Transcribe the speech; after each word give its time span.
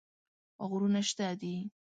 غرونه 0.69 1.01
شته 1.09 1.27
دي. 1.41 1.55